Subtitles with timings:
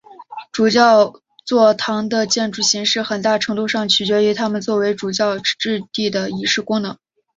[0.51, 1.13] 主教
[1.45, 5.43] 座堂的建筑形式很大程度上取决于它们作为主教驻
[5.93, 6.97] 地的仪式功能。